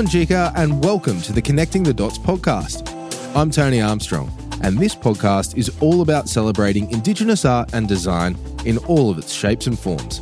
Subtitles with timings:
[0.00, 2.88] Wominjeka, and welcome to the Connecting the Dots podcast.
[3.36, 8.78] I'm Tony Armstrong, and this podcast is all about celebrating Indigenous art and design in
[8.78, 10.20] all of its shapes and forms.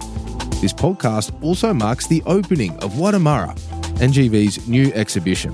[0.61, 3.57] This podcast also marks the opening of Wurrdha Marra,
[4.01, 5.53] NGV's new exhibition.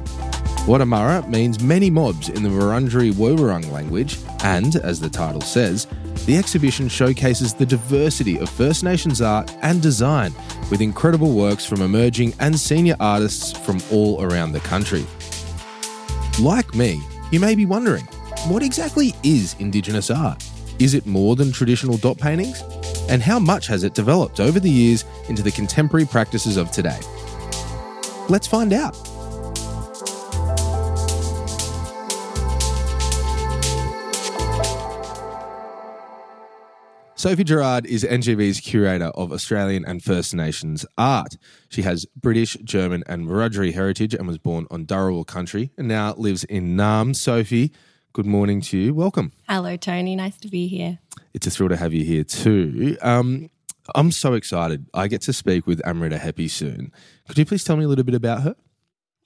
[0.64, 5.86] Wurrdha Marra means many mobs in the Wurundjeri Woiwurrung language, and, as the title says,
[6.26, 10.32] the exhibition showcases the diversity of First Nations art and design
[10.70, 15.04] with incredible works from emerging and senior artists from all around the country.
[16.40, 18.04] Like me, you may be wondering
[18.48, 20.42] what exactly is Indigenous art?
[20.78, 22.62] Is it more than traditional dot paintings?
[23.08, 26.98] And how much has it developed over the years into the contemporary practices of today?
[28.28, 28.96] Let's find out.
[37.24, 41.38] Sophie Gerard is NGV's curator of Australian and First Nations art.
[41.70, 46.12] She has British, German, and Wiradjuri heritage and was born on Dharawal country and now
[46.18, 47.16] lives in Naarm.
[47.16, 47.72] Sophie,
[48.12, 48.92] good morning to you.
[48.92, 49.32] Welcome.
[49.48, 50.14] Hello, Tony.
[50.14, 50.98] Nice to be here.
[51.32, 52.98] It's a thrill to have you here too.
[53.00, 53.48] Um,
[53.94, 54.86] I'm so excited.
[54.92, 56.92] I get to speak with Amrita Hepi soon.
[57.26, 58.54] Could you please tell me a little bit about her?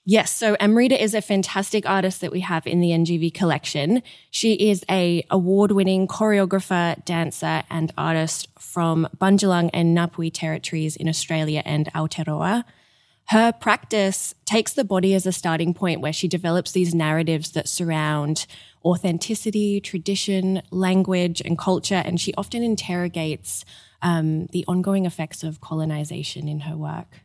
[0.05, 4.01] Yes, so Amrita is a fantastic artist that we have in the NGV collection.
[4.31, 11.61] She is a award-winning choreographer, dancer, and artist from Bundjalung and Ngambri territories in Australia
[11.65, 12.63] and Aotearoa.
[13.29, 17.67] Her practice takes the body as a starting point where she develops these narratives that
[17.67, 18.47] surround
[18.83, 23.63] authenticity, tradition, language, and culture, and she often interrogates
[24.01, 27.19] um, the ongoing effects of colonization in her work.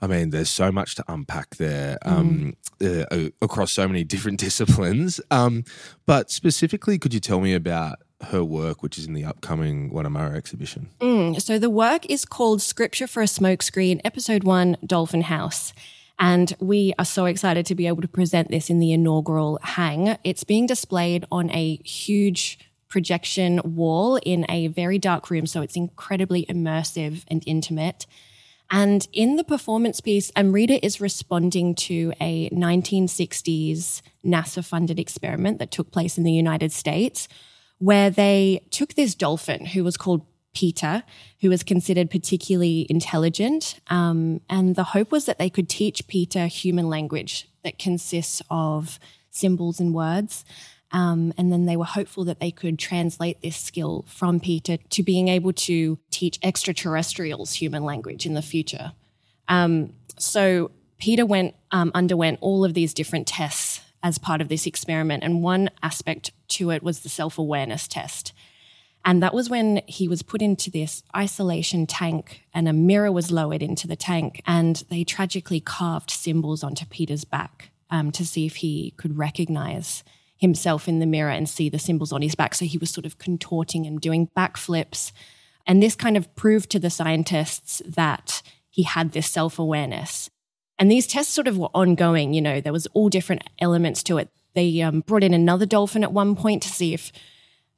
[0.00, 3.06] I mean, there's so much to unpack there um, mm.
[3.10, 5.20] uh, across so many different disciplines.
[5.30, 5.64] Um,
[6.06, 10.08] but specifically, could you tell me about her work, which is in the upcoming Wurrdha
[10.08, 10.88] Marra exhibition?
[11.00, 11.40] Mm.
[11.40, 15.72] So the work is called Scripture for a Smokescreen, Episode One, Dolphin House.
[16.18, 20.16] And we are so excited to be able to present this in the inaugural hang.
[20.24, 22.58] It's being displayed on a huge
[22.88, 28.06] projection wall in a very dark room, so it's incredibly immersive and intimate.
[28.70, 35.70] And in the performance piece, Amrita is responding to a 1960s NASA funded experiment that
[35.70, 37.28] took place in the United States,
[37.78, 41.02] where they took this dolphin who was called Peter,
[41.40, 43.80] who was considered particularly intelligent.
[43.88, 48.98] Um, and the hope was that they could teach Peter human language that consists of
[49.30, 50.44] symbols and words.
[50.90, 55.02] Um, and then they were hopeful that they could translate this skill from Peter to
[55.02, 58.92] being able to teach extraterrestrials human language in the future.
[59.48, 64.66] Um, so Peter went um, underwent all of these different tests as part of this
[64.66, 68.32] experiment, and one aspect to it was the self awareness test.
[69.04, 73.30] And that was when he was put into this isolation tank and a mirror was
[73.30, 74.42] lowered into the tank.
[74.46, 80.04] And they tragically carved symbols onto Peter's back um, to see if he could recognize
[80.38, 82.54] himself in the mirror and see the symbols on his back.
[82.54, 85.12] So he was sort of contorting and doing backflips.
[85.66, 88.40] And this kind of proved to the scientists that
[88.70, 90.30] he had this self awareness.
[90.78, 94.18] And these tests sort of were ongoing, you know, there was all different elements to
[94.18, 94.30] it.
[94.54, 97.12] They um, brought in another dolphin at one point to see if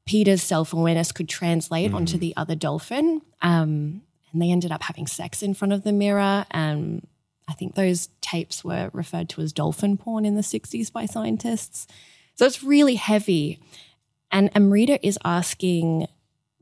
[0.06, 1.94] Peter's self awareness could translate mm.
[1.94, 3.22] onto the other dolphin.
[3.42, 6.44] Um, and they ended up having sex in front of the mirror.
[6.50, 7.06] And
[7.48, 11.86] I think those tapes were referred to as dolphin porn in the 60s by scientists.
[12.40, 13.60] So it's really heavy.
[14.32, 16.06] And Amrita is asking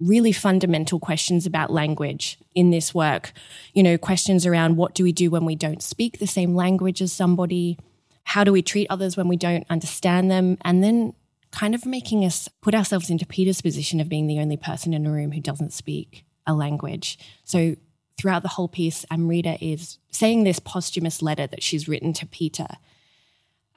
[0.01, 3.31] really fundamental questions about language in this work.
[3.75, 7.01] You know, questions around what do we do when we don't speak the same language
[7.01, 7.79] as somebody?
[8.25, 10.59] How do we treat others when we don't understand them?
[10.63, 11.15] And then
[11.53, 15.07] kind of making us put ourselves into Peter's position of being the only person in
[15.07, 17.21] a room who doesn't speak a language.
[17.45, 17.77] So
[18.19, 22.67] throughout the whole piece, Amrita is saying this posthumous letter that she's written to Peter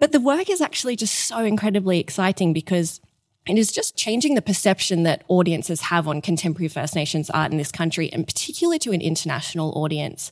[0.01, 3.00] but the work is actually just so incredibly exciting because
[3.47, 7.59] it is just changing the perception that audiences have on contemporary First Nations art in
[7.59, 10.31] this country, and particularly to an international audience.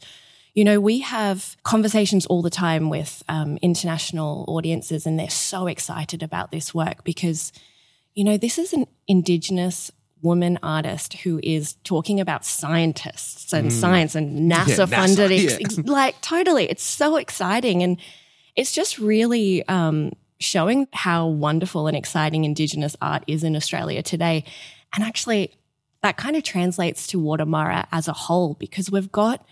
[0.55, 5.67] You know, we have conversations all the time with um, international audiences, and they're so
[5.67, 7.53] excited about this work because,
[8.15, 9.91] you know, this is an Indigenous
[10.23, 13.71] woman artist who is talking about scientists and mm.
[13.71, 15.29] science and NASA, yeah, funded.
[15.29, 15.91] NASA, yeah.
[15.91, 16.67] like, totally.
[16.67, 17.83] It's so exciting.
[17.83, 17.97] And
[18.55, 24.43] it's just really um, showing how wonderful and exciting Indigenous art is in Australia today.
[24.93, 25.53] And actually,
[26.01, 29.45] that kind of translates to Wurrdha Marra as a whole because we've got,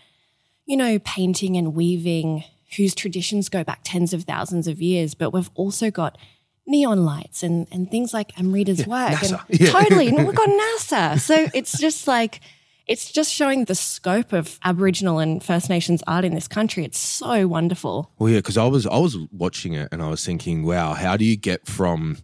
[0.66, 2.44] you know, painting and weaving
[2.76, 6.18] whose traditions go back tens of thousands of years, but we've also got
[6.66, 9.18] neon lights and, and things like Amrita's yeah, work.
[9.18, 9.48] NASA.
[9.48, 9.70] And yeah.
[9.70, 10.08] totally.
[10.08, 11.18] And we've got NASA.
[11.18, 12.40] So it's just like,
[12.88, 16.84] it's just showing the scope of Aboriginal and First Nations art in this country.
[16.84, 18.10] It's so wonderful.
[18.18, 21.16] Well, yeah, because I was I was watching it and I was thinking, wow, how
[21.16, 22.18] do you get from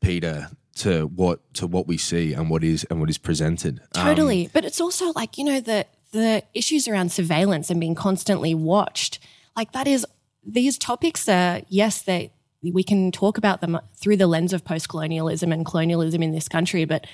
[0.00, 3.80] Peter to what to what we see and what is and what is presented?
[3.94, 7.94] Totally, um, but it's also like you know the the issues around surveillance and being
[7.94, 9.20] constantly watched.
[9.56, 10.04] Like that is
[10.44, 12.32] these topics are yes they
[12.62, 16.48] we can talk about them through the lens of post colonialism and colonialism in this
[16.48, 17.06] country, but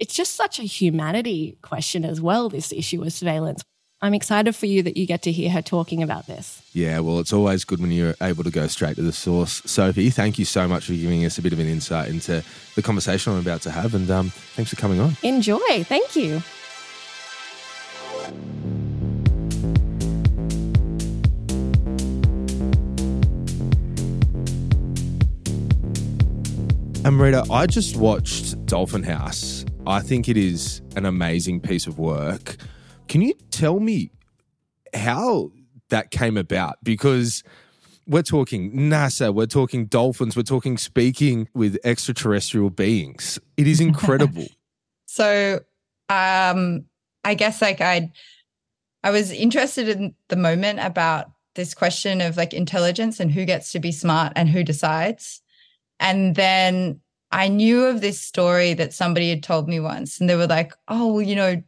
[0.00, 3.62] it's just such a humanity question as well, this issue of surveillance.
[4.02, 6.62] I'm excited for you that you get to hear her talking about this.
[6.72, 9.60] Yeah, well, it's always good when you're able to go straight to the source.
[9.66, 12.42] Sophie, thank you so much for giving us a bit of an insight into
[12.76, 15.18] the conversation I'm about to have, and um, thanks for coming on.
[15.22, 15.84] Enjoy.
[15.84, 16.42] Thank you.
[27.04, 29.59] Amrita, I just watched Dolphin House
[29.90, 32.56] I think it is an amazing piece of work.
[33.08, 34.12] Can you tell me
[34.94, 35.50] how
[35.88, 36.76] that came about?
[36.84, 37.42] Because
[38.06, 43.38] we're talking NASA, we're talking dolphins, we're talking speaking with extraterrestrial beings.
[43.56, 44.46] It is incredible.
[45.06, 45.60] so,
[46.08, 46.84] um,
[47.24, 48.12] I guess like I,
[49.02, 53.72] I was interested in the moment about this question of like intelligence and who gets
[53.72, 55.42] to be smart and who decides.
[55.98, 57.00] And then
[57.32, 60.72] I knew of this story that somebody had told me once, and they were like,
[60.88, 61.62] oh, well, you know,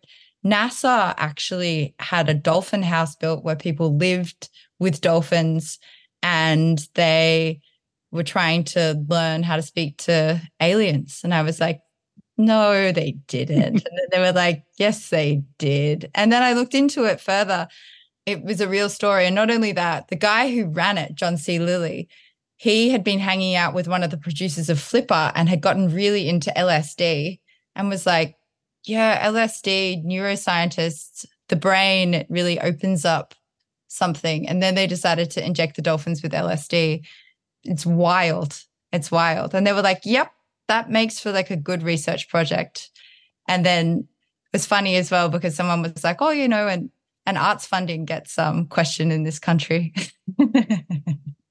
[0.44, 4.48] NASA actually had a dolphin house built where people lived
[4.80, 5.78] with dolphins
[6.22, 7.60] and they
[8.10, 11.20] were trying to learn how to speak to aliens.
[11.22, 11.80] And I was like,
[12.36, 13.58] no, they didn't.
[13.90, 16.10] and they were like, yes, they did.
[16.14, 17.68] And then I looked into it further.
[18.26, 19.26] It was a real story.
[19.26, 21.58] And not only that, the guy who ran it, John C.
[21.58, 22.08] Lilly,
[22.62, 25.92] he had been hanging out with one of the producers of Flipper and had gotten
[25.92, 27.40] really into LSD
[27.74, 28.36] and was like,
[28.84, 33.34] yeah, LSD, neuroscientists, the brain really opens up
[33.88, 34.48] something.
[34.48, 37.04] And then they decided to inject the dolphins with LSD.
[37.64, 38.62] It's wild.
[38.92, 39.56] It's wild.
[39.56, 40.30] And they were like, yep,
[40.68, 42.90] that makes for like a good research project.
[43.48, 44.06] And then
[44.46, 46.92] it was funny as well because someone was like, oh, you know, and
[47.26, 49.92] and arts funding gets um questioned in this country.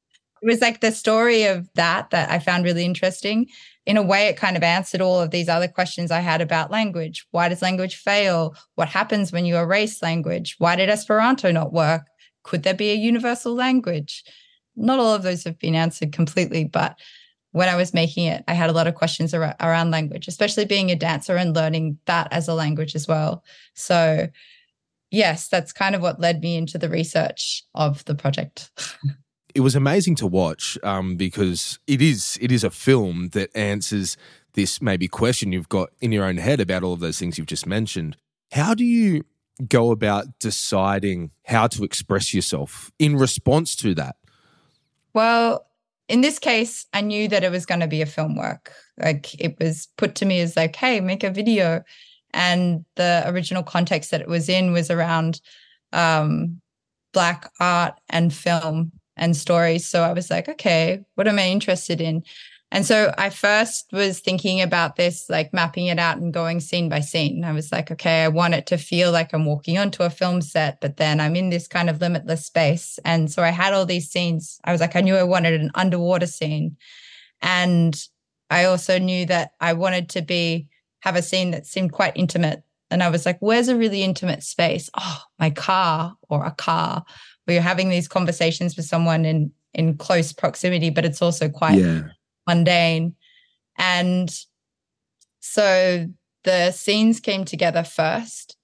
[0.41, 3.47] it was like the story of that that I found really interesting.
[3.85, 6.71] In a way, it kind of answered all of these other questions I had about
[6.71, 7.25] language.
[7.31, 8.55] Why does language fail?
[8.75, 10.55] What happens when you erase language?
[10.57, 12.07] Why did Esperanto not work?
[12.43, 14.23] Could there be a universal language?
[14.75, 16.97] Not all of those have been answered completely, but
[17.51, 20.65] when I was making it, I had a lot of questions around, around language, especially
[20.65, 23.43] being a dancer and learning that as a language as well.
[23.75, 24.29] So,
[25.11, 28.71] yes, that's kind of what led me into the research of the project.
[29.55, 34.17] it was amazing to watch um, because it is it is a film that answers
[34.53, 37.47] this maybe question you've got in your own head about all of those things you've
[37.47, 38.17] just mentioned.
[38.51, 39.23] How do you
[39.67, 44.15] go about deciding how to express yourself in response to that?
[45.13, 45.67] Well,
[46.07, 48.73] in this case, I knew that it was going to be a film work.
[48.97, 51.83] Like it was put to me as like, hey, make a video.
[52.33, 55.41] And the original context that it was in was around
[55.93, 56.61] um,
[57.13, 59.85] black art and film and stories.
[59.85, 62.23] So I was like, okay, what am I interested in?
[62.73, 66.87] And so I first was thinking about this, like mapping it out and going scene
[66.87, 67.43] by scene.
[67.43, 70.41] I was like, okay, I want it to feel like I'm walking onto a film
[70.41, 72.97] set, but then I'm in this kind of limitless space.
[73.03, 74.57] And so I had all these scenes.
[74.63, 76.77] I was like, I knew I wanted an underwater scene.
[77.41, 78.01] And
[78.49, 80.69] I also knew that I wanted to be
[81.01, 82.63] have a scene that seemed quite intimate.
[82.89, 84.89] And I was like, where's a really intimate space?
[84.97, 87.03] Oh, my car or a car
[87.45, 91.79] where you're having these conversations with someone in in close proximity, but it's also quite
[91.79, 92.03] yeah.
[92.45, 93.15] mundane.
[93.77, 94.29] And
[95.39, 96.07] so
[96.43, 98.57] the scenes came together first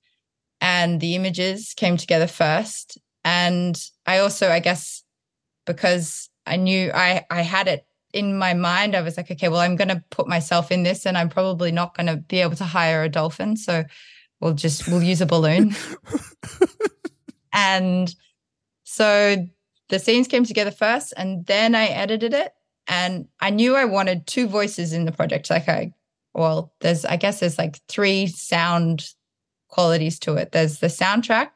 [0.59, 2.97] and the images came together first.
[3.23, 5.03] And I also, I guess,
[5.65, 9.59] because I knew I I had it in my mind, I was like, okay, well,
[9.59, 12.55] I'm going to put myself in this, and I'm probably not going to be able
[12.55, 13.83] to hire a dolphin, so
[14.39, 15.75] we'll just we'll use a balloon.
[17.53, 18.13] and
[18.97, 19.47] so
[19.89, 22.51] the scenes came together first and then I edited it.
[22.87, 25.51] And I knew I wanted two voices in the project.
[25.51, 25.93] Like I,
[26.33, 29.13] well, there's, I guess there's like three sound
[29.67, 30.51] qualities to it.
[30.51, 31.49] There's the soundtrack,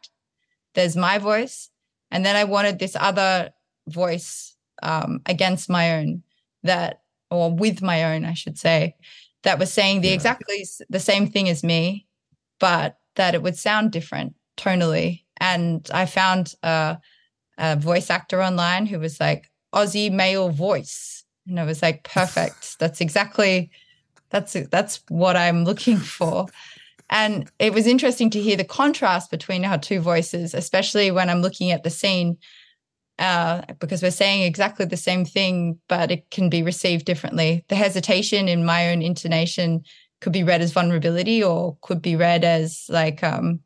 [0.75, 1.71] there's my voice,
[2.11, 3.51] and then I wanted this other
[3.87, 6.21] voice um, against my own
[6.61, 8.95] that, or with my own, I should say,
[9.41, 10.13] that was saying the yeah.
[10.13, 12.05] exactly the same thing as me,
[12.59, 15.23] but that it would sound different tonally.
[15.37, 16.97] And I found uh,
[17.61, 22.75] a voice actor online who was like Aussie male voice, and I was like, perfect.
[22.79, 23.71] that's exactly
[24.31, 26.47] that's that's what I'm looking for.
[27.09, 31.41] And it was interesting to hear the contrast between our two voices, especially when I'm
[31.41, 32.37] looking at the scene,
[33.19, 37.65] uh, because we're saying exactly the same thing, but it can be received differently.
[37.67, 39.83] The hesitation in my own intonation
[40.21, 43.59] could be read as vulnerability or could be read as like, um,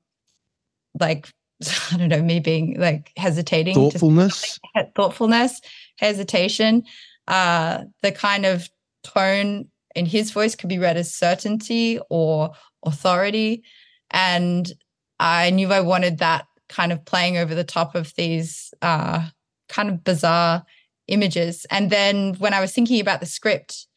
[0.99, 1.29] like
[1.91, 4.59] I don't know, me being like hesitating, thoughtfulness,
[4.95, 5.61] thoughtfulness,
[5.97, 6.83] hesitation.
[7.27, 8.69] Uh, the kind of
[9.03, 12.51] tone in his voice could be read as certainty or
[12.85, 13.63] authority.
[14.11, 14.71] And
[15.19, 19.27] I knew I wanted that kind of playing over the top of these uh,
[19.69, 20.65] kind of bizarre
[21.07, 21.65] images.
[21.71, 23.87] And then when I was thinking about the script,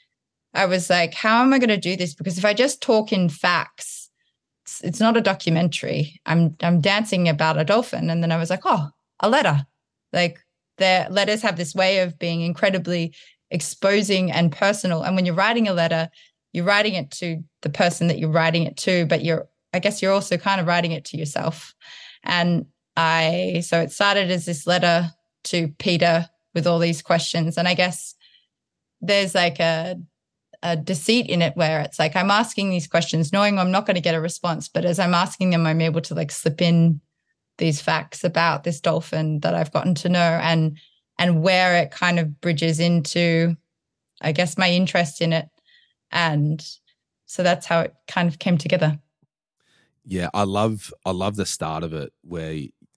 [0.55, 2.15] I was like, how am I going to do this?
[2.15, 4.08] Because if I just talk in facts,
[4.69, 6.21] it's, it's not a documentary.
[6.27, 8.11] I'm I'm dancing about a dolphin.
[8.11, 8.89] And then I was like, oh,
[9.21, 9.67] a letter.
[10.13, 10.39] Like
[10.77, 13.15] the letters have this way of being incredibly
[13.51, 15.03] exposing and personal.
[15.03, 16.11] And when you're writing a letter,
[16.53, 20.03] you're writing it to the person that you're writing it to, but you're, I guess
[20.03, 21.75] you're also kind of writing it to yourself.
[22.23, 25.11] And I, so it started as this letter
[25.45, 27.57] to Peter with all these questions.
[27.57, 28.15] And I guess
[29.01, 29.97] there's like a,
[30.63, 33.95] a deceit in it where it's like I'm asking these questions knowing I'm not going
[33.95, 37.01] to get a response, but as I'm asking them, I'm able to like slip in
[37.59, 40.79] these facts about this dolphin that I've gotten to know and
[41.19, 43.57] and where it kind of bridges into
[44.21, 45.49] I guess my interest in it
[46.11, 46.65] and
[47.27, 48.99] so that's how it kind of came together.
[50.05, 52.53] Yeah, I love I love the start of it where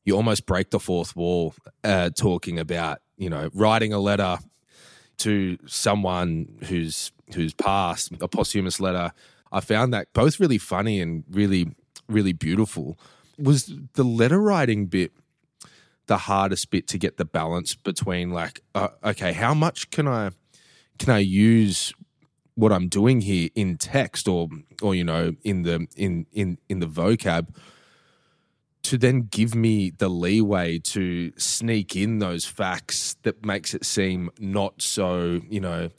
[0.06, 1.54] you almost break the fourth wall
[1.84, 4.40] uh, talking about, you know, writing a letter
[5.18, 9.12] to someone who's who's passed, a posthumous letter.
[9.52, 11.76] I found that both really funny and really
[12.08, 12.98] really beautiful
[13.38, 15.12] was the letter writing bit
[16.08, 20.30] the hardest bit to get the balance between like uh, okay how much can i
[21.00, 21.94] can i use
[22.56, 24.50] what i'm doing here in text or
[24.82, 27.48] or you know in the in in in the vocab
[28.84, 34.30] to then give me the leeway to sneak in those facts that makes it seem
[34.40, 35.90] not so you know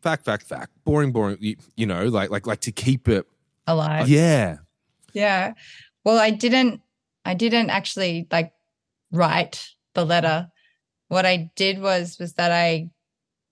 [0.00, 3.26] fact fact fact boring boring you, you know like like like to keep it
[3.66, 4.56] alive yeah
[5.12, 5.52] yeah
[6.04, 6.80] well, I didn't
[7.24, 8.52] I didn't actually like
[9.12, 10.48] write the letter.
[11.08, 12.90] What I did was was that I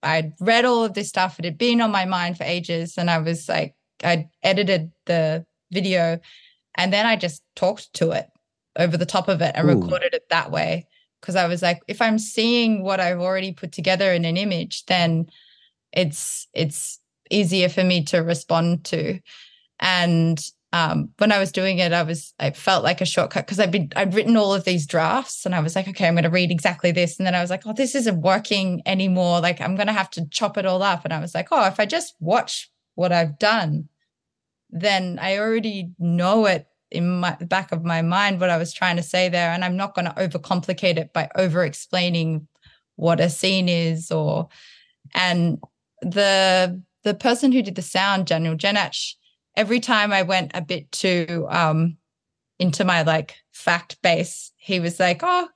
[0.03, 1.39] I'd read all of this stuff.
[1.39, 2.97] It had been on my mind for ages.
[2.97, 6.21] And I was like, I edited the video
[6.77, 8.29] and then I just talked to it
[8.77, 9.75] over the top of it and Ooh.
[9.75, 10.87] recorded it that way.
[11.21, 14.87] Cause I was like, if I'm seeing what I've already put together in an image,
[14.87, 15.29] then
[15.93, 19.19] it's it's easier for me to respond to.
[19.81, 20.41] And
[20.73, 23.71] um, when I was doing it, I was I felt like a shortcut because I'd
[23.71, 26.31] been I'd written all of these drafts and I was like, okay, I'm going to
[26.31, 29.41] read exactly this, and then I was like, oh, this isn't working anymore.
[29.41, 31.67] Like I'm going to have to chop it all up, and I was like, oh,
[31.67, 33.89] if I just watch what I've done,
[34.71, 38.97] then I already know it in my back of my mind what I was trying
[38.97, 42.49] to say there, and I'm not going to overcomplicate it by over explaining
[42.97, 44.49] what a scene is or
[45.15, 45.63] and
[46.03, 49.15] the the person who did the sound, Daniel Jenatsch,
[49.57, 51.97] every time I went a bit too um,
[52.59, 55.49] into my like fact base, he was like, "Oh,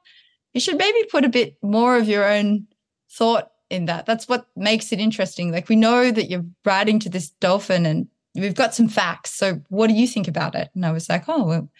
[0.54, 2.66] you should maybe put a bit more of your own
[3.10, 4.06] thought in that.
[4.06, 5.50] That's what makes it interesting.
[5.50, 9.32] Like we know that you're writing to this dolphin, and we've got some facts.
[9.32, 11.70] So what do you think about it?" And I was like, "Oh, well,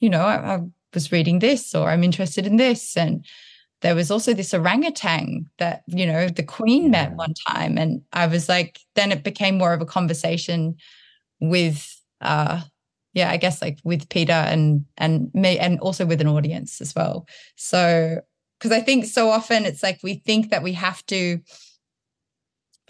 [0.00, 0.60] you know, I, I
[0.94, 3.24] was reading this, or I'm interested in this, and."
[3.82, 8.26] there was also this orangutan that you know the queen met one time and i
[8.26, 10.74] was like then it became more of a conversation
[11.40, 12.60] with uh
[13.14, 16.94] yeah i guess like with peter and and me and also with an audience as
[16.94, 18.20] well so
[18.58, 21.38] because i think so often it's like we think that we have to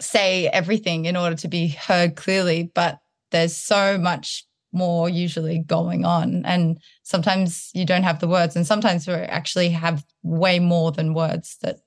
[0.01, 2.99] say everything in order to be heard clearly but
[3.31, 8.65] there's so much more usually going on and sometimes you don't have the words and
[8.65, 11.77] sometimes we actually have way more than words that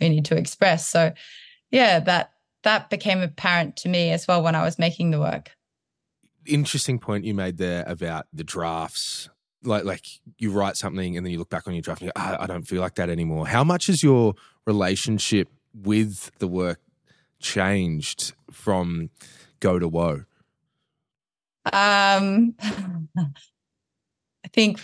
[0.00, 1.12] we need to express so
[1.70, 2.30] yeah that
[2.62, 5.50] that became apparent to me as well when i was making the work
[6.48, 9.28] interesting point you made there about the drafts.
[9.62, 10.06] Like, like
[10.38, 12.44] you write something and then you look back on your draft and you go, I,
[12.44, 13.46] I don't feel like that anymore.
[13.46, 14.34] How much has your
[14.66, 16.80] relationship with the work
[17.40, 19.10] changed from
[19.60, 20.24] go to woe?
[21.72, 24.80] Um, I think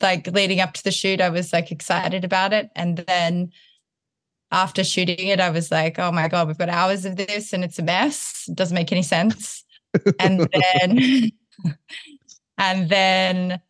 [0.00, 2.70] like leading up to the shoot, I was like excited about it.
[2.74, 3.50] And then
[4.50, 7.62] after shooting it, I was like, oh my God, we've got hours of this and
[7.62, 8.46] it's a mess.
[8.48, 9.64] It doesn't make any sense
[10.18, 11.30] and then
[12.58, 13.60] and then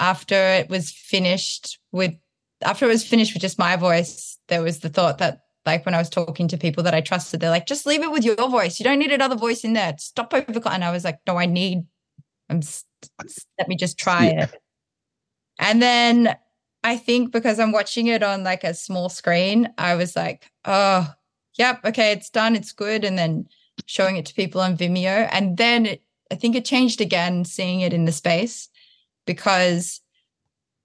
[0.00, 2.14] after it was finished with
[2.62, 5.94] after it was finished with just my voice there was the thought that like when
[5.94, 8.36] I was talking to people that I trusted, they're like, just leave it with your
[8.36, 8.78] voice.
[8.78, 9.94] You don't need another voice in there.
[9.98, 10.60] Stop over.
[10.68, 11.84] And I was like, no, I need
[12.50, 12.60] I'm
[13.58, 14.44] let me just try yeah.
[14.44, 14.62] it.
[15.58, 16.36] And then
[16.82, 21.12] I think because I'm watching it on like a small screen, I was like, oh,
[21.58, 23.04] yep, okay, it's done, it's good.
[23.04, 23.46] And then
[23.86, 25.28] showing it to people on Vimeo.
[25.32, 28.68] And then it, I think it changed again seeing it in the space
[29.26, 30.00] because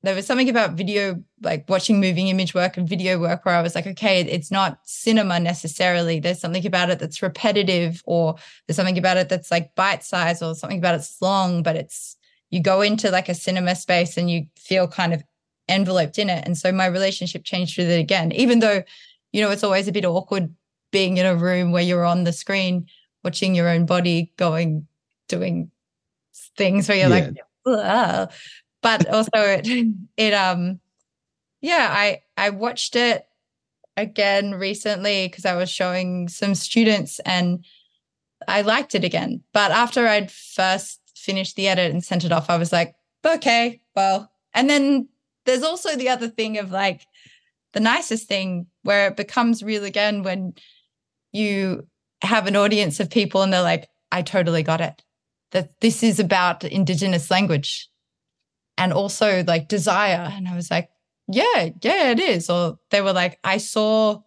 [0.02, 3.62] there was something about video, like watching moving image work and video work, where I
[3.62, 6.20] was like, okay, it's not cinema necessarily.
[6.20, 10.42] There's something about it that's repetitive, or there's something about it that's like bite size,
[10.42, 12.16] or something about it's long, but it's
[12.50, 15.22] you go into like a cinema space and you feel kind of
[15.68, 16.46] enveloped in it.
[16.46, 18.82] And so my relationship changed with it again, even though,
[19.32, 20.54] you know, it's always a bit awkward
[20.92, 22.88] being in a room where you're on the screen
[23.24, 24.88] watching your own body going,
[25.28, 25.70] doing
[26.58, 27.26] things where you're yeah.
[27.66, 28.32] like,
[28.82, 29.68] but also it,
[30.18, 30.80] it, um,
[31.62, 33.26] yeah, I, I watched it
[33.98, 37.66] again recently because I was showing some students and
[38.48, 39.44] I liked it again.
[39.54, 42.96] But after I'd first finished the edit and sent it off, I was like,
[43.26, 45.10] okay, well, and then
[45.46, 47.06] there's also the other thing of like
[47.74, 50.54] the nicest thing where it becomes real again when
[51.32, 51.88] you
[52.22, 55.04] have an audience of people and they're like, I totally got it.
[55.52, 57.90] That this is about Indigenous language
[58.80, 60.32] and also like desire.
[60.34, 60.90] And I was like,
[61.28, 62.50] yeah, yeah, it is.
[62.50, 64.22] Or they were like, I saw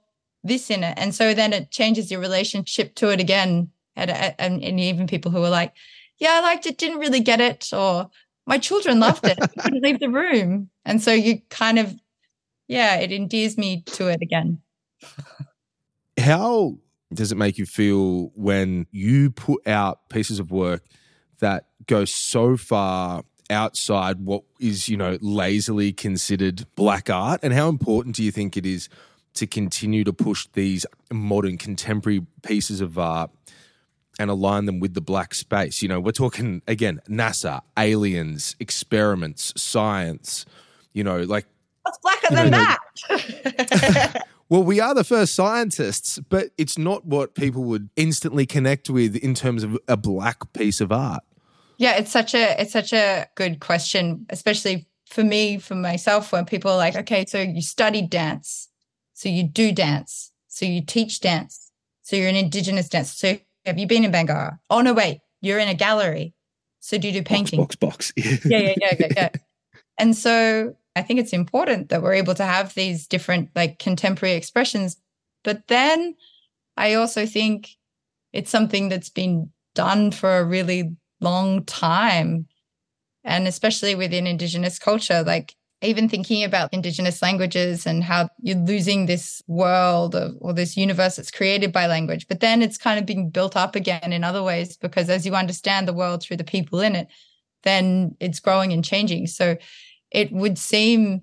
[0.45, 0.95] this in it.
[0.99, 3.71] And so then it changes your relationship to it again.
[3.97, 5.73] And, and, and even people who were like,
[6.19, 7.71] yeah, I liked it, didn't really get it.
[7.73, 8.11] Or
[8.47, 9.39] my children loved it.
[9.41, 10.71] I couldn't leave the room.
[10.85, 11.95] And so you kind of,
[12.69, 14.61] yeah, it endears me to it again.
[16.19, 16.77] How
[17.13, 20.85] does it make you feel when you put out pieces of work
[21.41, 27.41] that go so far outside what is, you know, lazily considered black art?
[27.43, 28.89] And how important do you think it is
[29.35, 33.31] to continue to push these modern contemporary pieces of art
[34.19, 35.83] and align them with the black space.
[35.83, 40.45] You know, we're talking again NASA, aliens, experiments, science.
[40.93, 41.47] You know, like
[41.83, 42.77] what's blacker than know,
[43.09, 44.27] that?
[44.49, 49.17] well, we are the first scientists, but it's not what people would instantly connect with
[49.17, 51.23] in terms of a black piece of art.
[51.79, 56.45] Yeah, it's such a it's such a good question, especially for me, for myself, when
[56.45, 58.69] people are like, okay, so you studied dance,
[59.15, 61.71] so you do dance, so you teach dance,
[62.03, 64.59] so you're an indigenous dancer, so have you been in Bangarra?
[64.71, 66.35] Oh no, wait, you're in a gallery.
[66.81, 67.61] So do you do painting?
[67.61, 68.45] Box, box, box.
[68.45, 69.29] yeah, yeah, yeah, yeah, yeah.
[69.99, 74.35] And so I think it's important that we're able to have these different like contemporary
[74.35, 74.97] expressions.
[75.45, 76.15] But then
[76.77, 77.71] I also think
[78.33, 82.47] it's something that's been done for a really long time.
[83.25, 89.07] And especially within Indigenous culture, like even thinking about indigenous languages and how you're losing
[89.07, 93.07] this world of, or this universe that's created by language but then it's kind of
[93.07, 96.45] being built up again in other ways because as you understand the world through the
[96.45, 97.09] people in it
[97.65, 99.57] then it's growing and changing so
[100.11, 101.21] it would seem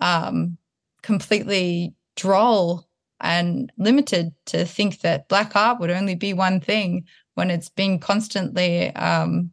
[0.00, 0.56] um,
[1.02, 2.86] completely droll
[3.20, 7.04] and limited to think that black art would only be one thing
[7.38, 9.52] when it's been constantly um,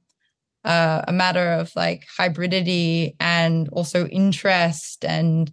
[0.63, 5.51] uh, a matter of like hybridity and also interest and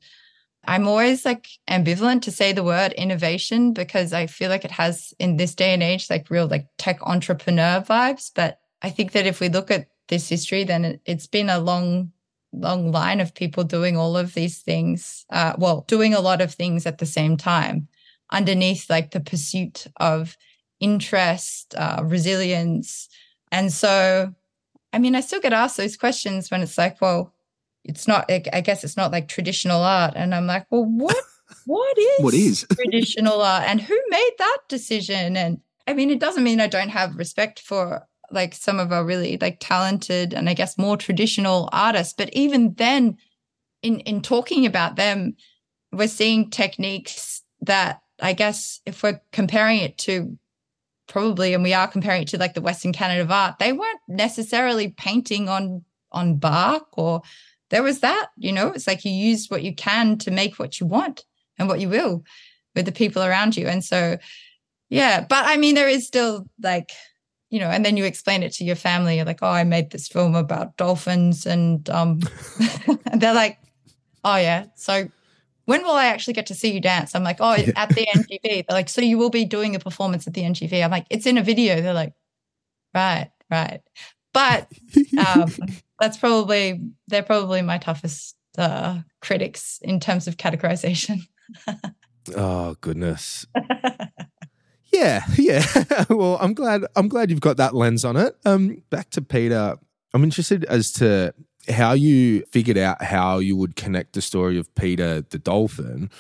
[0.65, 5.13] I'm always like ambivalent to say the word innovation because I feel like it has
[5.19, 8.31] in this day and age like real like tech entrepreneur vibes.
[8.35, 11.59] But I think that if we look at this history, then it, has been a
[11.59, 12.13] long,
[12.53, 15.27] long line of people doing all of these things.
[15.31, 17.89] Uh, well, doing a lot of things at the same time
[18.31, 20.37] underneath like the pursuit of
[20.83, 23.09] interest, uh, resilience.
[23.51, 24.35] And so
[24.93, 27.33] I mean, I still get asked those questions when it's like, well,
[27.85, 30.13] it's not, I guess it's not like traditional art.
[30.15, 31.17] And I'm like, well, what,
[31.67, 32.67] what is, what is?
[32.73, 35.37] traditional art and who made that decision?
[35.37, 39.05] And I mean, it doesn't mean I don't have respect for like some of our
[39.05, 42.15] really like talented and I guess more traditional artists.
[42.17, 43.17] But even then,
[43.83, 45.37] in, in talking about them,
[45.91, 50.39] we're seeing techniques that I guess if we're comparing it to
[51.13, 54.01] probably, and we are comparing it to like the Western canon of art, they weren't
[54.09, 57.23] necessarily painting on on bark or
[57.69, 60.81] there was that, you know, it's like you use what you can to make what
[60.81, 61.25] you want
[61.59, 62.25] and what you will
[62.75, 63.67] with the people around you.
[63.67, 64.17] And so,
[64.89, 66.91] yeah, but I mean, there is still like,
[67.51, 69.17] you know, and then you explain it to your family.
[69.17, 71.45] You're like, oh, I made this film about dolphins.
[71.47, 72.21] And um,
[73.11, 73.59] and they're like,
[74.25, 74.67] oh, yeah.
[74.77, 75.09] So
[75.65, 77.15] when will I actually get to see you dance?
[77.15, 77.73] I'm like, oh, yeah.
[77.77, 78.67] at the NGV.
[78.67, 80.85] They're like, so you will be doing a performance at the NGV.
[80.85, 81.81] I'm like, it's in a video.
[81.81, 82.15] They're like,
[82.95, 83.81] right, right.
[84.33, 84.69] But
[85.27, 85.53] um,
[86.01, 91.21] that's probably, they're probably my toughest uh, critics in terms of categorization.
[92.37, 93.47] oh, goodness.
[94.93, 95.65] yeah, yeah.
[96.09, 98.37] well, I'm glad, I'm glad you've got that lens on it.
[98.45, 99.79] Um, back to Peter
[100.15, 101.35] I'm interested as to
[101.69, 106.11] how you figured out how you would connect the story of Peter the dolphin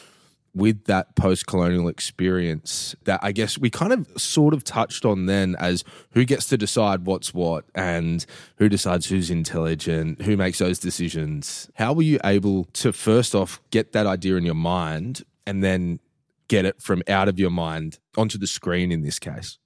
[0.54, 5.26] with that post colonial experience that I guess we kind of sort of touched on
[5.26, 8.24] then as who gets to decide what's what and
[8.56, 11.70] who decides who's intelligent, who makes those decisions.
[11.74, 16.00] How were you able to first off get that idea in your mind and then
[16.48, 19.58] get it from out of your mind onto the screen in this case?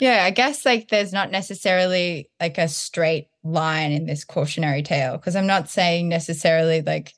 [0.00, 5.16] Yeah, I guess like there's not necessarily like a straight line in this cautionary tale
[5.16, 7.12] because I'm not saying necessarily like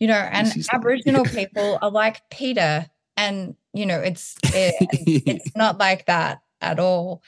[0.00, 4.74] you know, and Aboriginal people are like Peter, and you know, it's it,
[5.26, 7.22] it's not like that at all.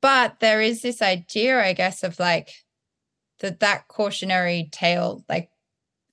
[0.00, 2.50] But there is this idea, I guess, of like
[3.40, 5.50] that that cautionary tale, like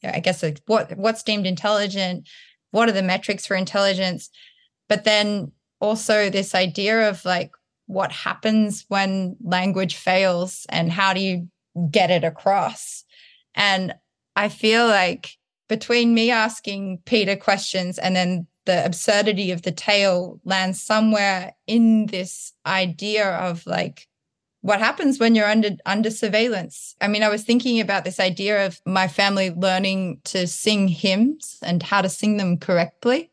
[0.04, 2.28] I guess like what what's deemed intelligent,
[2.72, 4.30] what are the metrics for intelligence,
[4.90, 7.52] but then also this idea of like
[7.88, 11.48] what happens when language fails and how do you
[11.92, 13.04] get it across.
[13.54, 13.94] And
[14.36, 20.40] I feel like between me asking Peter questions and then the absurdity of the tale
[20.44, 24.08] lands somewhere in this idea of like
[24.62, 28.66] what happens when you're under under surveillance i mean i was thinking about this idea
[28.66, 33.30] of my family learning to sing hymns and how to sing them correctly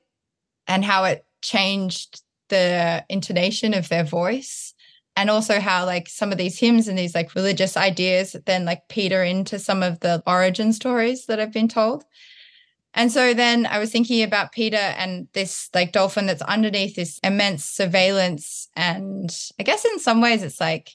[0.67, 2.22] and how it changed
[2.53, 4.75] the intonation of their voice
[5.17, 8.89] and also how like some of these hymns and these like religious ideas then like
[8.89, 12.05] peter into some of the origin stories that I've been told
[12.95, 17.19] and so then I was thinking about Peter and this like dolphin that's underneath this
[17.25, 18.69] immense surveillance.
[18.77, 20.91] And I guess in some ways it's like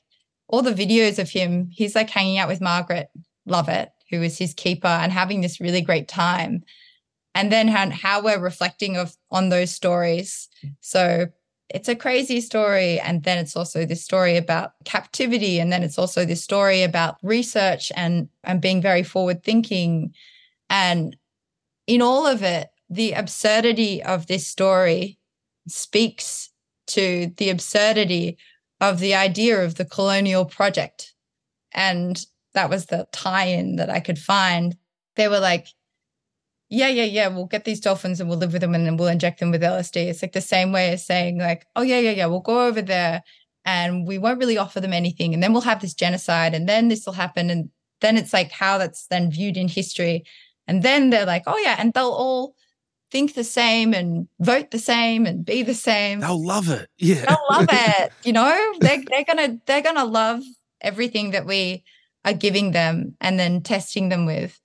[0.48, 3.10] all the videos of him, he's like hanging out with Margaret
[3.50, 6.64] Lovatt, who is his keeper, and having this really great time.
[7.34, 10.50] And then how, how we're reflecting of on those stories.
[10.82, 11.28] So
[11.70, 13.00] it's a crazy story.
[13.00, 15.60] And then it's also this story about captivity.
[15.60, 20.14] And then it's also this story about research and, and being very forward thinking.
[20.70, 21.18] And
[21.86, 25.18] in all of it, the absurdity of this story
[25.68, 26.50] speaks
[26.88, 28.38] to the absurdity
[28.80, 31.14] of the idea of the colonial project.
[31.74, 34.78] And that was the tie in that I could find.
[35.16, 35.68] They were like,
[36.70, 39.08] yeah, yeah, yeah, we'll get these dolphins and we'll live with them and then we'll
[39.08, 40.08] inject them with LSD.
[40.08, 42.82] It's like the same way as saying, like, oh, yeah, yeah, yeah, we'll go over
[42.82, 43.24] there
[43.64, 45.34] and we won't really offer them anything.
[45.34, 47.50] And then we'll have this genocide and then this will happen.
[47.50, 47.70] And
[48.02, 50.26] then it's like how that's then viewed in history.
[50.68, 51.78] And then they're like, oh, yeah.
[51.80, 52.56] And they'll all
[53.12, 56.20] think the same and vote the same and be the same.
[56.20, 56.90] They'll love it.
[56.98, 57.26] Yeah.
[57.26, 58.12] They'll love it.
[58.26, 60.44] You know, they're, they're going to, they're going to love
[60.82, 61.86] everything that we
[62.26, 64.60] are giving them and then testing them with.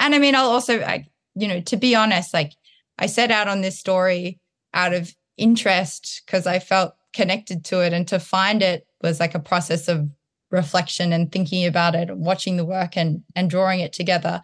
[0.00, 1.06] And I mean, I'll also, I,
[1.36, 2.52] you know, to be honest, like
[2.98, 4.40] I set out on this story
[4.74, 7.92] out of interest because I felt connected to it.
[7.92, 10.08] And to find it was like a process of
[10.50, 14.42] reflection and thinking about it, and watching the work and, and drawing it together.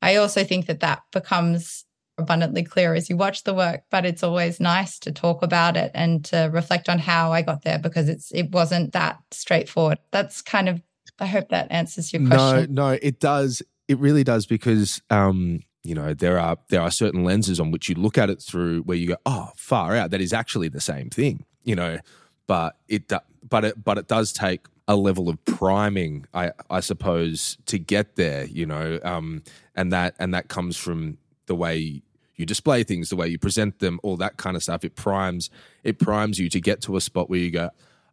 [0.00, 1.84] I also think that that becomes
[2.18, 5.90] abundantly clear as you watch the work, but it's always nice to talk about it
[5.94, 9.98] and to reflect on how I got there because it's it wasn't that straightforward.
[10.10, 10.82] That's kind of
[11.18, 12.74] I hope that answers your question.
[12.74, 13.62] No, no, it does.
[13.88, 17.88] It really does because um, you know, there are there are certain lenses on which
[17.88, 20.82] you look at it through where you go, "Oh, far out, that is actually the
[20.82, 21.98] same thing." You know,
[22.46, 23.10] but it
[23.48, 28.16] but it but it does take a level of priming, I, I suppose, to get
[28.16, 29.42] there, you know, um,
[29.74, 32.02] and that and that comes from the way
[32.36, 34.84] you display things, the way you present them, all that kind of stuff.
[34.84, 35.48] It primes
[35.84, 37.70] it primes you to get to a spot where you go,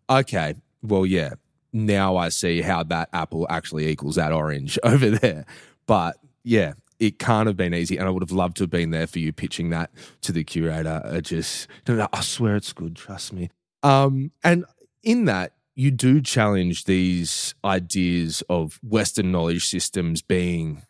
[0.09, 1.33] okay, well, yeah,
[1.73, 5.45] now I see how that apple actually equals that orange over there.
[5.87, 8.91] But yeah, it can't have been easy, and I would have loved to have been
[8.91, 11.01] there for you pitching that to the curator.
[11.05, 12.95] I just, I swear it's good.
[12.95, 13.49] Trust me.
[13.83, 14.65] Um, and
[15.03, 20.83] in that, you do challenge these ideas of Western knowledge systems being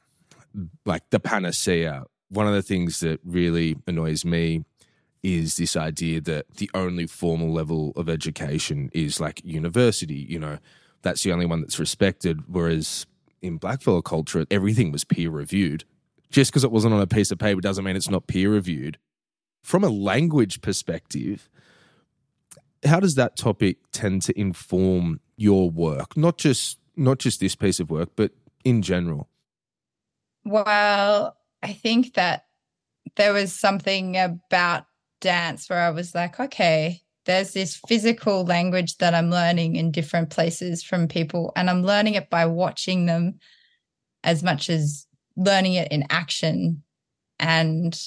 [0.86, 2.06] like the panacea.
[2.30, 4.63] One of the things that really annoys me
[5.24, 10.60] is this idea that the only formal level of education is like university, you know,
[11.02, 12.44] that's the only one that's respected.
[12.48, 13.08] Whereas
[13.41, 15.84] in blackfellow culture, everything was peer reviewed.
[16.36, 18.98] Just because it wasn't on a piece of paper doesn't mean it's not peer reviewed.
[19.63, 21.48] From a language perspective,
[22.84, 26.17] how does that topic tend to inform your work?
[26.17, 28.32] Not just not just this piece of work, but
[28.65, 29.30] in general.
[30.43, 32.48] Well, I think that
[33.15, 34.88] there was something about
[35.21, 40.32] dance where I was like, okay, there's this physical language that I'm learning in different
[40.32, 43.39] places from people, and I'm learning it by watching them
[44.26, 45.05] as much as
[45.36, 46.84] learning it in action.
[47.39, 48.00] And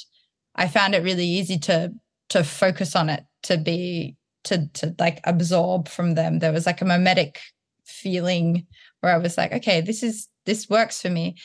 [0.54, 1.92] I found it really easy to
[2.30, 6.38] to focus on it, to be to to like absorb from them.
[6.38, 7.40] There was like a mimetic
[7.84, 8.66] feeling
[9.00, 11.36] where I was like, okay, this is this works for me.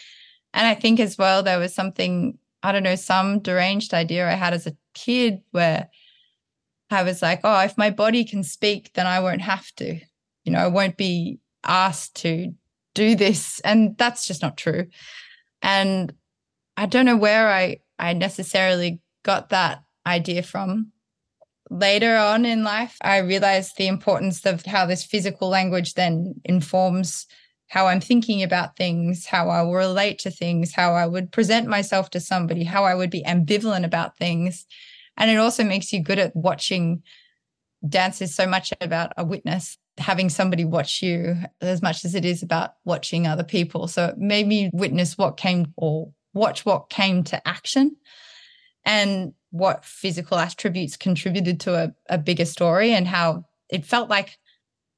[0.53, 4.33] And I think as well there was something, I don't know, some deranged idea I
[4.33, 5.89] had as a kid where
[6.91, 9.99] I was like, oh, if my body can speak, then I won't have to.
[10.43, 12.53] You know, I won't be asked to
[12.93, 13.59] do this.
[13.61, 14.87] And that's just not true.
[15.63, 16.13] And
[16.77, 20.91] I don't know where I, I necessarily got that idea from.
[21.69, 27.25] Later on in life, I realized the importance of how this physical language then informs
[27.69, 31.67] how I'm thinking about things, how I will relate to things, how I would present
[31.67, 34.67] myself to somebody, how I would be ambivalent about things.
[35.17, 37.01] And it also makes you good at watching.
[37.87, 42.25] Dance is so much about a witness, having somebody watch you as much as it
[42.25, 43.87] is about watching other people.
[43.87, 47.95] So it made me witness what came or watch what came to action
[48.85, 54.37] and what physical attributes contributed to a, a bigger story and how it felt like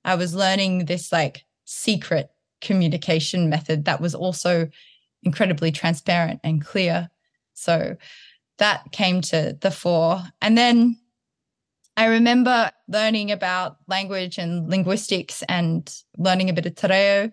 [0.03, 2.29] I was learning this like secret
[2.61, 4.69] communication method that was also
[5.23, 7.09] incredibly transparent and clear.
[7.53, 7.97] So
[8.59, 10.23] that came to the fore.
[10.41, 10.97] And then
[11.97, 17.31] I remember learning about language and linguistics and learning a bit of te reo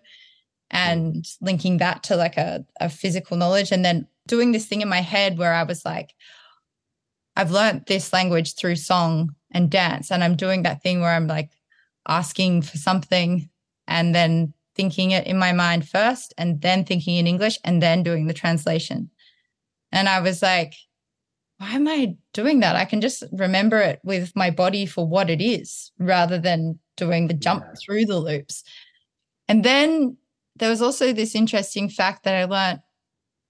[0.70, 4.88] and linking that to like a, a physical knowledge and then doing this thing in
[4.88, 6.14] my head where I was like,
[7.36, 10.10] I've learned this language through song and dance.
[10.10, 11.50] And I'm doing that thing where I'm like
[12.08, 13.48] asking for something
[13.86, 18.02] and then thinking it in my mind first and then thinking in English and then
[18.02, 19.10] doing the translation.
[19.90, 20.74] And I was like,
[21.62, 22.74] why am I doing that?
[22.74, 27.28] I can just remember it with my body for what it is rather than doing
[27.28, 27.74] the jump yeah.
[27.80, 28.64] through the loops.
[29.46, 30.16] And then
[30.56, 32.80] there was also this interesting fact that I learned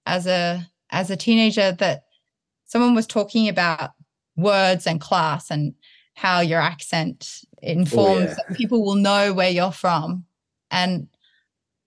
[0.05, 2.03] as a as a teenager that
[2.65, 3.93] someone was talking about
[4.35, 5.73] words and class and
[6.13, 8.55] how your accent informs oh, yeah.
[8.55, 10.23] people will know where you're from.
[10.69, 11.07] And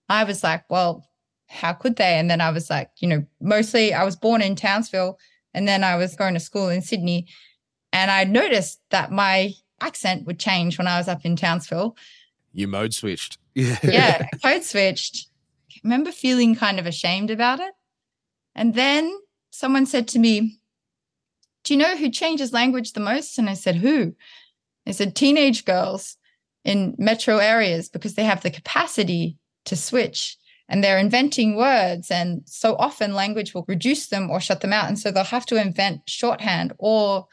[0.09, 1.07] I was like, well,
[1.47, 2.19] how could they?
[2.19, 5.17] And then I was like, you know, mostly I was born in Townsville
[5.53, 7.27] and then I was going to school in Sydney.
[7.93, 11.95] And I noticed that my accent would change when I was up in Townsville.
[12.53, 13.37] You mode switched.
[13.55, 13.79] Yeah.
[13.83, 15.27] yeah, code switched.
[15.71, 17.73] I remember feeling kind of ashamed about it.
[18.55, 19.15] And then
[19.51, 20.59] someone said to me,
[21.63, 23.37] Do you know who changes language the most?
[23.37, 24.13] And I said, Who?
[24.85, 26.17] They said, Teenage girls
[26.63, 30.37] in metro areas because they have the capacity to switch
[30.69, 34.87] and they're inventing words and so often language will reduce them or shut them out.
[34.87, 37.27] And so they'll have to invent shorthand or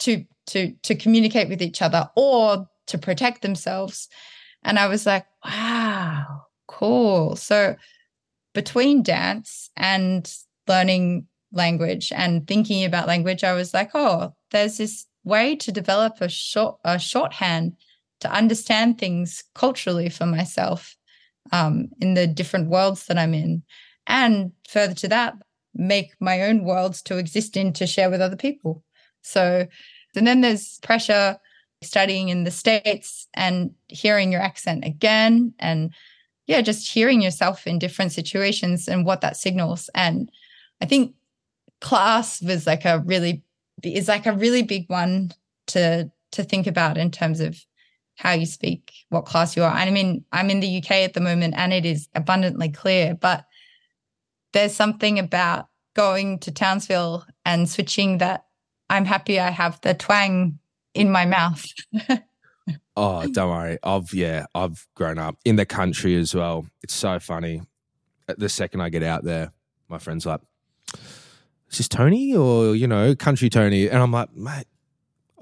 [0.00, 4.08] to to to communicate with each other or to protect themselves.
[4.64, 7.36] And i was like wow cool.
[7.36, 7.76] So
[8.54, 10.30] between dance and
[10.66, 16.14] learning language and thinking about language i was like oh there's this way to develop
[16.20, 17.74] a short a shorthand
[18.20, 20.96] to understand things culturally for myself
[21.52, 23.62] um, in the different worlds that I'm in.
[24.06, 25.34] And further to that,
[25.74, 28.82] make my own worlds to exist in to share with other people.
[29.22, 29.66] So,
[30.16, 31.38] and then there's pressure
[31.82, 35.54] studying in the States and hearing your accent again.
[35.58, 35.92] And
[36.46, 39.88] yeah, just hearing yourself in different situations and what that signals.
[39.94, 40.30] And
[40.80, 41.14] I think
[41.80, 43.42] class was like a really
[43.82, 45.32] is like a really big one
[45.66, 47.64] to to think about in terms of
[48.22, 49.76] how you speak, what class you are.
[49.76, 53.16] And I mean, I'm in the UK at the moment and it is abundantly clear,
[53.16, 53.46] but
[54.52, 58.46] there's something about going to Townsville and switching that
[58.88, 60.60] I'm happy I have the twang
[60.94, 61.66] in my mouth.
[62.96, 63.78] oh, don't worry.
[63.82, 66.64] I've, yeah, I've grown up in the country as well.
[66.84, 67.62] It's so funny.
[68.28, 69.50] The second I get out there,
[69.88, 70.42] my friend's like,
[70.94, 73.90] is this Tony or, you know, country Tony?
[73.90, 74.66] And I'm like, mate,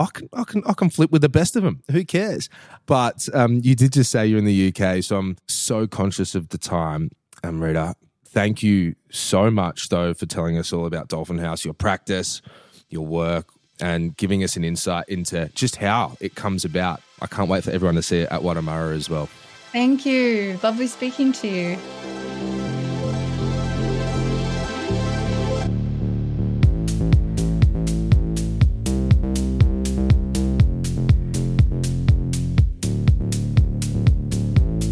[0.00, 1.82] I can, I can, I can flip with the best of them.
[1.90, 2.48] Who cares?
[2.86, 6.48] But um, you did just say you're in the UK, so I'm so conscious of
[6.48, 7.10] the time.
[7.44, 7.94] Amrita,
[8.26, 12.40] thank you so much though for telling us all about Dolphin House, your practice,
[12.88, 13.46] your work,
[13.78, 17.02] and giving us an insight into just how it comes about.
[17.20, 19.28] I can't wait for everyone to see it at Wurrdha Marra as well.
[19.72, 20.58] Thank you.
[20.62, 21.78] Lovely speaking to you.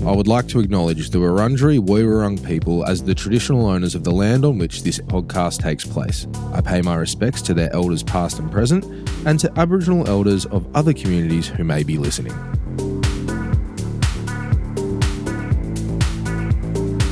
[0.09, 4.11] I would like to acknowledge the Wurundjeri Woiwurrung people as the traditional owners of the
[4.11, 6.27] land on which this podcast takes place.
[6.55, 8.87] I pay my respects to their elders past and present,
[9.27, 12.33] and to Aboriginal elders of other communities who may be listening.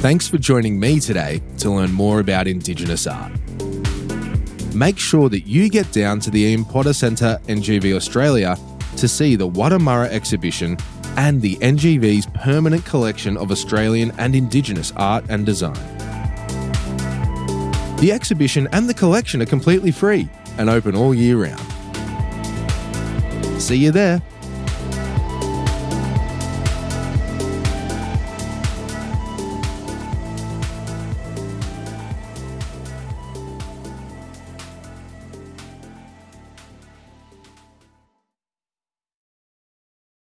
[0.00, 3.32] Thanks for joining me today to learn more about Indigenous art.
[4.74, 8.56] Make sure that you get down to the Ian Potter Centre, NGV Australia,
[8.96, 10.78] to see the Wurrdha Marra exhibition
[11.16, 15.74] and the NGV's permanent collection of Australian and Indigenous art and design.
[17.98, 21.60] The exhibition and the collection are completely free and open all year round.
[23.60, 24.20] See you there.